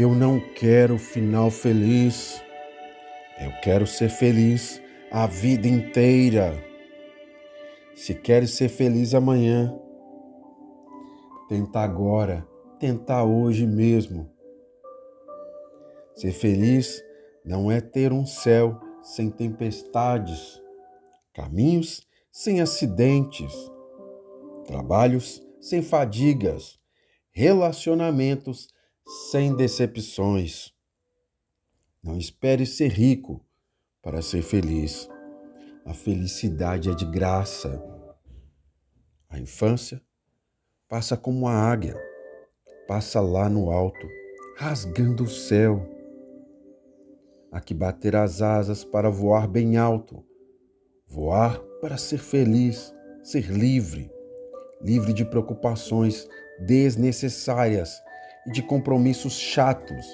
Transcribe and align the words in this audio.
Eu 0.00 0.14
não 0.14 0.40
quero 0.40 0.96
final 0.96 1.50
feliz. 1.50 2.42
Eu 3.38 3.52
quero 3.60 3.86
ser 3.86 4.08
feliz 4.08 4.80
a 5.12 5.26
vida 5.26 5.68
inteira. 5.68 6.54
Se 7.94 8.14
queres 8.14 8.52
ser 8.52 8.70
feliz 8.70 9.14
amanhã, 9.14 9.78
tenta 11.50 11.80
agora, 11.80 12.48
tenta 12.78 13.22
hoje 13.22 13.66
mesmo. 13.66 14.32
Ser 16.14 16.32
feliz 16.32 17.04
não 17.44 17.70
é 17.70 17.78
ter 17.78 18.10
um 18.10 18.24
céu 18.24 18.80
sem 19.02 19.28
tempestades, 19.28 20.62
caminhos 21.34 22.08
sem 22.32 22.62
acidentes, 22.62 23.52
trabalhos 24.64 25.42
sem 25.60 25.82
fadigas, 25.82 26.78
relacionamentos 27.32 28.66
sem 28.66 28.79
decepções. 29.54 30.72
Não 32.02 32.16
espere 32.16 32.64
ser 32.64 32.88
rico 32.88 33.44
para 34.02 34.22
ser 34.22 34.42
feliz. 34.42 35.08
A 35.84 35.92
felicidade 35.92 36.88
é 36.90 36.94
de 36.94 37.04
graça. 37.04 37.82
A 39.28 39.38
infância 39.38 40.02
passa 40.88 41.16
como 41.16 41.46
a 41.46 41.52
águia, 41.52 41.96
passa 42.88 43.20
lá 43.20 43.48
no 43.48 43.70
alto, 43.70 44.08
rasgando 44.56 45.24
o 45.24 45.28
céu. 45.28 45.86
Há 47.52 47.60
que 47.60 47.74
bater 47.74 48.16
as 48.16 48.40
asas 48.40 48.84
para 48.84 49.10
voar 49.10 49.46
bem 49.46 49.76
alto, 49.76 50.24
voar 51.06 51.58
para 51.80 51.96
ser 51.96 52.18
feliz, 52.18 52.94
ser 53.22 53.50
livre, 53.50 54.10
livre 54.80 55.12
de 55.12 55.24
preocupações 55.24 56.26
desnecessárias 56.66 58.00
e 58.46 58.50
de 58.50 58.62
compromissos 58.62 59.34
chatos, 59.34 60.06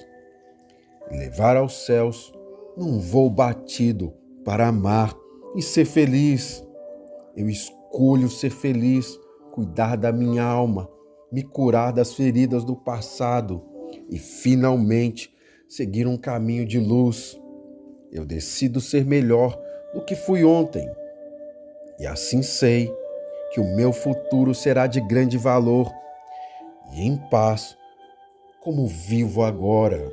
levar 1.11 1.57
aos 1.57 1.85
céus 1.87 2.33
num 2.77 2.99
voo 2.99 3.31
batido 3.31 4.13
para 4.45 4.69
amar 4.69 5.15
e 5.55 5.63
ser 5.63 5.85
feliz. 5.85 6.65
Eu 7.37 7.49
escolho 7.49 8.29
ser 8.29 8.51
feliz, 8.51 9.19
cuidar 9.53 9.97
da 9.97 10.13
minha 10.13 10.45
alma, 10.45 10.89
me 11.31 11.43
curar 11.43 11.93
das 11.93 12.15
feridas 12.15 12.65
do 12.65 12.77
passado 12.77 13.63
e 14.11 14.19
finalmente 14.19 15.35
seguir 15.69 16.07
um 16.07 16.17
caminho 16.17 16.67
de 16.67 16.79
luz. 16.79 17.41
Eu 18.13 18.25
decido 18.25 18.81
ser 18.81 19.05
melhor 19.05 19.59
do 19.95 20.05
que 20.05 20.15
fui 20.15 20.45
ontem. 20.45 20.89
E 21.99 22.07
assim 22.07 22.43
sei 22.43 22.93
que 23.53 23.61
o 23.61 23.77
meu 23.77 23.93
futuro 23.93 24.55
será 24.55 24.87
de 24.87 25.01
grande 25.01 25.39
valor 25.39 25.93
e 26.93 27.03
em 27.03 27.17
paz 27.31 27.77
como 28.67 28.85
vivo 28.89 29.45
agora. 29.45 30.13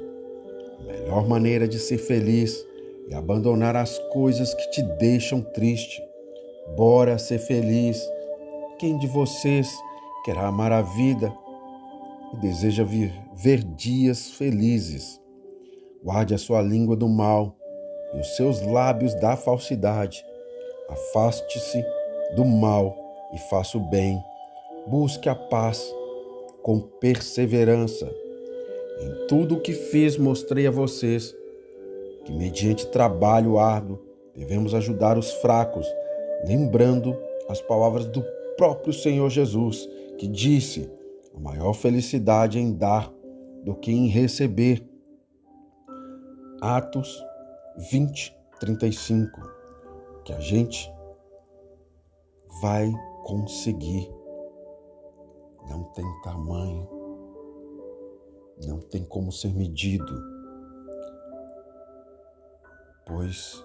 A 0.79 0.83
melhor 0.83 1.27
maneira 1.27 1.67
de 1.67 1.79
ser 1.79 1.97
feliz 1.97 2.63
é 3.09 3.15
abandonar 3.15 3.75
as 3.75 3.97
coisas 4.13 4.53
que 4.53 4.69
te 4.69 4.83
deixam 4.83 5.41
triste. 5.41 5.99
Bora 6.77 7.17
ser 7.17 7.39
feliz. 7.39 7.99
Quem 8.77 8.99
de 8.99 9.07
vocês 9.07 9.75
quer 10.23 10.37
amar 10.37 10.71
a 10.71 10.83
vida 10.83 11.33
e 12.31 12.37
deseja 12.41 12.85
ver 13.33 13.63
dias 13.63 14.29
felizes? 14.29 15.19
Guarde 16.03 16.35
a 16.35 16.37
sua 16.37 16.61
língua 16.61 16.95
do 16.95 17.09
mal 17.09 17.57
e 18.13 18.19
os 18.19 18.35
seus 18.35 18.61
lábios 18.61 19.15
da 19.15 19.35
falsidade. 19.35 20.23
Afaste-se 20.89 21.83
do 22.35 22.45
mal 22.45 22.95
e 23.33 23.37
faça 23.49 23.79
o 23.79 23.89
bem. 23.89 24.23
Busque 24.85 25.27
a 25.27 25.33
paz 25.33 25.83
com 26.61 26.79
perseverança 26.79 28.07
em 29.03 29.27
tudo 29.27 29.55
o 29.55 29.59
que 29.59 29.73
fiz, 29.73 30.17
mostrei 30.17 30.65
a 30.65 30.71
vocês 30.71 31.35
que, 32.25 32.31
mediante 32.31 32.87
trabalho 32.87 33.59
árduo, 33.59 33.99
devemos 34.35 34.73
ajudar 34.73 35.17
os 35.17 35.31
fracos, 35.33 35.85
lembrando 36.45 37.15
as 37.49 37.61
palavras 37.61 38.05
do 38.05 38.23
próprio 38.57 38.93
Senhor 38.93 39.29
Jesus, 39.29 39.87
que 40.17 40.27
disse: 40.27 40.89
a 41.35 41.39
maior 41.39 41.73
felicidade 41.73 42.57
é 42.57 42.61
em 42.61 42.73
dar 42.73 43.11
do 43.63 43.75
que 43.75 43.91
em 43.91 44.07
receber. 44.07 44.87
Atos 46.61 47.21
20, 47.91 48.33
35. 48.59 49.41
Que 50.23 50.31
a 50.31 50.39
gente 50.39 50.89
vai 52.61 52.89
conseguir. 53.23 54.09
Não 55.69 55.83
tem 55.93 56.05
tamanho 56.23 57.02
não 58.61 58.79
tem 58.79 59.03
como 59.03 59.31
ser 59.31 59.53
medido, 59.53 60.13
pois 63.05 63.63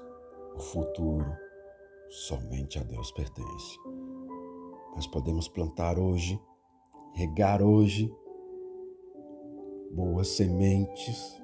o 0.55 0.61
futuro 0.61 1.31
somente 2.09 2.79
a 2.79 2.83
Deus 2.83 3.13
pertence. 3.13 3.77
Nós 4.95 5.07
podemos 5.07 5.47
plantar 5.49 5.99
hoje, 5.99 6.41
regar 7.15 7.63
hoje, 7.63 8.11
boas 9.93 10.29
sementes, 10.29 11.41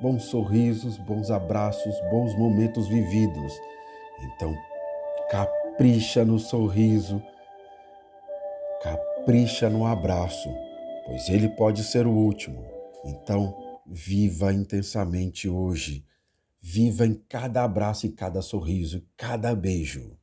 bons 0.00 0.24
sorrisos, 0.24 0.96
bons 0.98 1.30
abraços, 1.30 1.94
bons 2.10 2.36
momentos 2.36 2.88
vividos. 2.88 3.52
Então, 4.22 4.54
capricha 5.30 6.24
no 6.24 6.38
sorriso, 6.38 7.22
capricha 8.82 9.68
no 9.68 9.86
abraço, 9.86 10.48
pois 11.04 11.28
ele 11.28 11.48
pode 11.50 11.84
ser 11.84 12.06
o 12.06 12.12
último 12.12 12.75
então, 13.08 13.80
viva 13.86 14.52
intensamente 14.52 15.48
hoje. 15.48 16.04
Viva 16.60 17.06
em 17.06 17.14
cada 17.28 17.62
abraço 17.62 18.06
e 18.06 18.12
cada 18.12 18.42
sorriso, 18.42 19.06
cada 19.16 19.54
beijo. 19.54 20.18